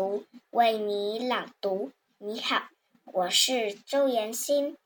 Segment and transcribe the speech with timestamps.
[0.00, 1.92] 读为你朗读。
[2.16, 2.68] 你好，
[3.04, 4.78] 我是周妍欣。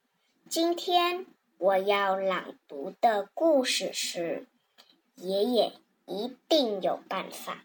[0.48, 1.24] 今天
[1.56, 4.44] 我要朗读的故事是
[5.24, 5.72] 《爷爷
[6.04, 7.64] 一定有办法》。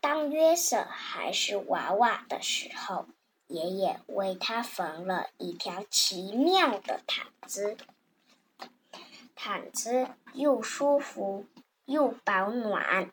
[0.00, 3.04] 当约瑟还是娃娃的时候，
[3.46, 7.76] 爷爷为他缝了一条奇妙的毯子。
[9.34, 11.44] 毯子又舒服
[11.84, 13.12] 又保暖。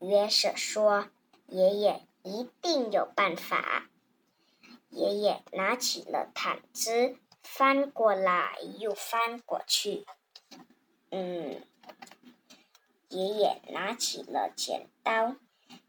[0.00, 1.08] 约瑟说
[1.48, 3.88] ：“爷爷一定有办法。”
[4.90, 10.06] 爷爷拿起了毯子，翻过来又翻过去。
[11.10, 11.62] 嗯，
[13.08, 15.36] 爷爷拿起了剪刀，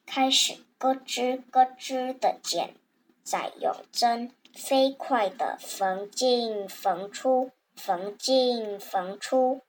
[0.06, 2.76] 开始咯吱咯吱的剪，
[3.24, 9.62] 再用针飞快的缝进缝出，缝进缝出。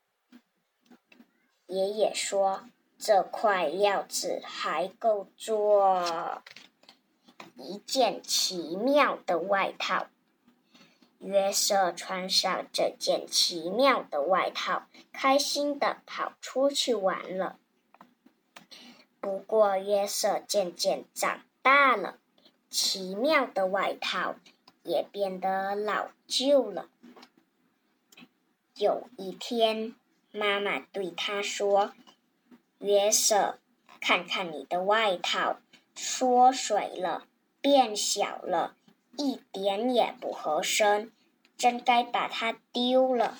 [1.67, 2.65] 爷爷说。
[3.03, 6.43] 这块料子还够做
[7.55, 10.05] 一件奇妙的外套。
[11.17, 17.57] 约瑟穿上这件奇妙的外套，开心的跑出去玩了。
[19.19, 22.19] 不过，约瑟渐渐长大了，
[22.69, 24.35] 奇妙的外套
[24.83, 26.87] 也变得老旧了。
[28.75, 29.95] 有一天，
[30.31, 31.93] 妈妈对他说。
[32.81, 33.59] 约瑟，
[33.99, 35.59] 看看你的外套，
[35.95, 37.27] 缩水了，
[37.61, 38.75] 变小了，
[39.17, 41.11] 一点也不合身，
[41.55, 43.37] 真该把它丢了。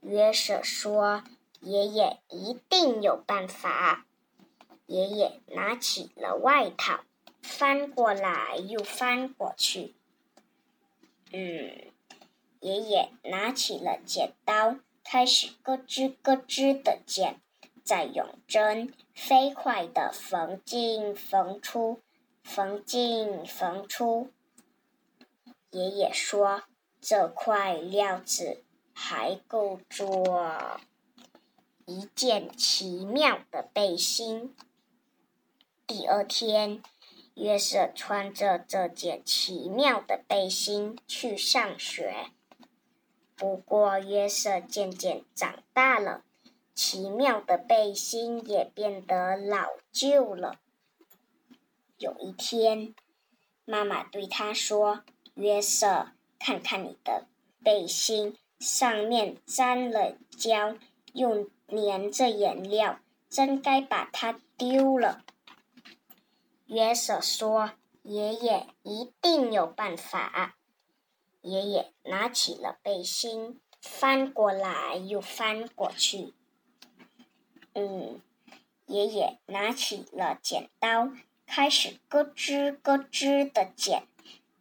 [0.00, 1.22] 约瑟说
[1.60, 4.06] ：“爷爷一定有办法。”
[4.86, 7.00] 爷爷拿起了外套，
[7.42, 9.94] 翻过来又翻过去。
[11.32, 11.92] 嗯，
[12.60, 14.76] 爷爷拿起了剪刀。
[15.12, 17.38] 开始咯吱咯吱的剪，
[17.84, 22.00] 再用针飞快的缝进缝出，
[22.42, 24.30] 缝进缝出。
[25.70, 26.62] 爷爷说
[26.98, 28.64] ：“这块料子
[28.94, 30.80] 还够做
[31.84, 34.56] 一件奇妙的背心。”
[35.86, 36.82] 第二天，
[37.34, 42.30] 约瑟穿着这件奇妙的背心去上学。
[43.36, 46.22] 不过，约瑟渐渐长大了，
[46.74, 50.60] 奇妙的背心也变得老旧了。
[51.98, 52.94] 有一天，
[53.64, 55.02] 妈妈对他说
[55.34, 57.26] ：“约瑟，看看你的
[57.62, 60.76] 背心，上面沾了胶，
[61.12, 65.24] 又粘着颜料，真该把它丢了。”
[66.66, 67.72] 约瑟说
[68.02, 70.56] ：“爷爷一定有办法。”
[71.42, 76.32] 爷爷拿起了背心，翻过来又翻过去。
[77.74, 78.20] 嗯，
[78.86, 81.10] 爷爷拿起了剪刀，
[81.46, 84.04] 开始咯吱咯吱的剪，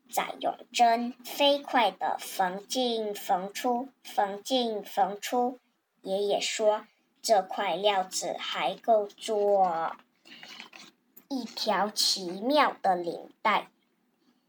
[0.09, 5.59] 再用针飞快的缝进缝出，缝进缝出。
[6.01, 6.87] 爷爷说
[7.21, 9.95] ：“这块料子还够做
[11.29, 13.69] 一条奇妙的领带。”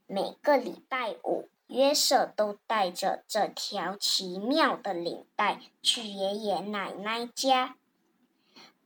[0.09, 1.49] 每个礼拜五。
[1.73, 7.77] 约瑟都带着这条奇妙的领带去爷爷奶奶家。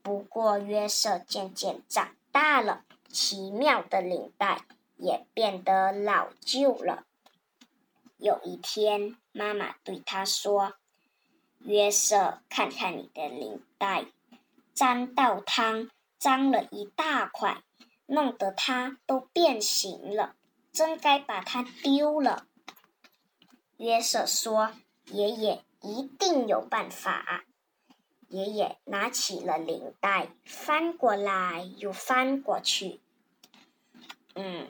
[0.01, 4.63] 不过，约瑟渐渐长大了，奇妙的领带
[4.95, 7.03] 也变得老旧了。
[8.15, 10.75] 有一天，妈妈对他说
[11.59, 14.05] ：“约瑟，看看你的领带，
[14.73, 17.63] 沾到汤，脏了一大块，
[18.05, 20.37] 弄得它都变形了，
[20.71, 22.46] 真该把它丢了。”
[23.77, 24.73] 约瑟说
[25.11, 27.45] ：“爷爷一定有办法。”
[28.29, 32.99] 爷爷拿起了领带，翻过来又翻过去。
[34.35, 34.67] 嗯，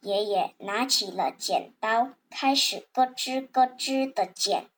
[0.00, 4.68] 爷爷拿起了剪刀，开始咯吱咯吱的剪，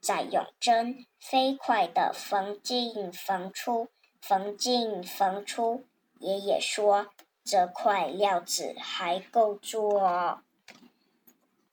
[0.00, 3.88] 再用针飞快的缝进缝出，
[4.20, 5.84] 缝进缝出。
[6.20, 7.08] 爷爷说
[7.42, 10.42] ：“这块料子还够做。”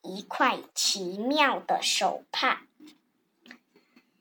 [0.06, 2.62] 一块奇妙的手帕，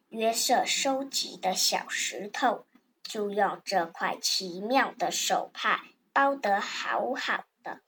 [0.08, 2.64] 约瑟收集的小石头
[3.02, 7.80] 就用这块奇妙的手帕包得好好的。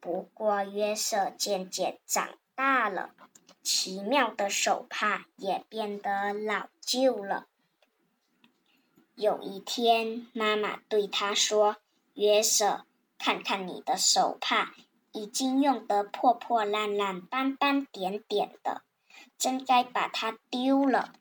[0.00, 3.10] 不过约瑟渐渐长大了，
[3.62, 7.48] 奇妙的手帕也变得老旧了。
[9.14, 11.78] 有一天，妈妈对他说
[12.14, 12.86] ：“约瑟，
[13.18, 14.76] 看看你的手帕，
[15.18, 18.82] 已经用得破破烂烂、斑斑点点的，
[19.36, 21.12] 真该把它丢了。”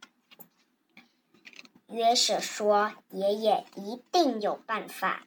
[1.90, 5.26] 约瑟说：“爷爷一定有办法。”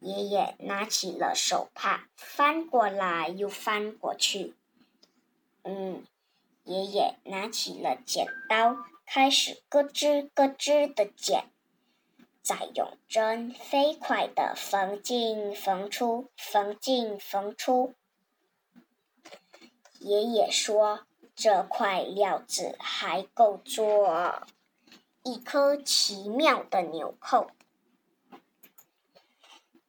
[0.00, 4.54] 爷爷拿起了手帕，翻过来又翻过去。
[5.62, 6.04] 嗯，
[6.64, 8.76] 爷爷拿起了剪刀，
[9.06, 11.44] 开始咯吱咯吱的剪，
[12.44, 17.94] 再用针飞快的缝进缝出，缝进缝出。
[19.98, 24.46] 爷爷说：“这块料子还够做。”
[25.24, 27.50] 一颗奇妙的纽扣。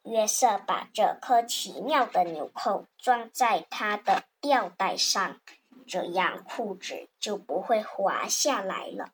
[0.03, 5.41] 约瑟把这颗奇妙的纽扣装在他的吊带上，
[5.85, 9.11] 这样裤子就不会滑下来了。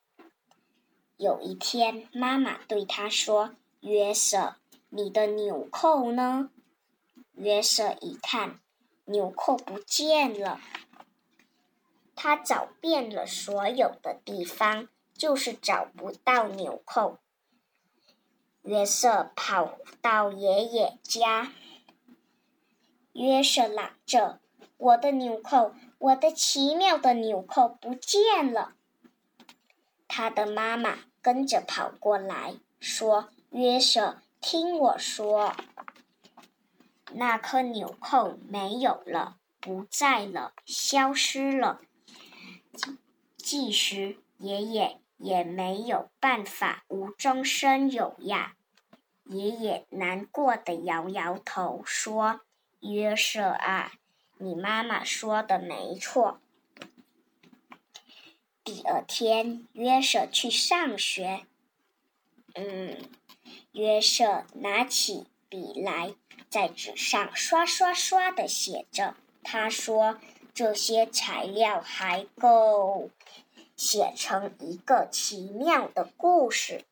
[1.21, 4.55] 有一天，妈妈对他说：“约瑟，
[4.89, 6.49] 你的纽扣呢？”
[7.37, 8.59] 约瑟一看，
[9.05, 10.59] 纽扣不见了。
[12.15, 14.89] 他找遍了所有的地方。
[15.13, 17.19] 就是找不到纽扣。
[18.63, 21.53] 约瑟跑到爷爷家，
[23.13, 24.39] 约瑟嚷着
[24.77, 28.73] ：“我的纽扣，我的奇妙的纽扣不见了！”
[30.09, 35.55] 他的妈妈跟着跑过来，说：“约瑟，听我说，
[37.13, 41.81] 那颗纽扣没有了，不在了，消失了。”
[43.37, 44.97] 即使爷爷。
[45.23, 48.55] 也没有办法无中生有呀！
[49.25, 52.41] 爷爷难过的摇摇头说
[52.81, 53.91] ：“约瑟啊，
[54.39, 56.41] 你妈妈说的没错。”
[58.63, 61.47] 第二天，约瑟去上学。
[62.53, 63.09] 嗯，
[63.71, 66.13] 约瑟拿起笔来，
[66.47, 69.15] 在纸上刷刷刷的写着。
[69.41, 70.19] 他说
[70.53, 73.09] ：“这些材料还够。”
[73.75, 76.85] 写成一个奇妙的故事。